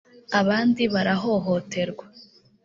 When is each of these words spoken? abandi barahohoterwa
abandi 0.39 0.81
barahohoterwa 0.93 2.05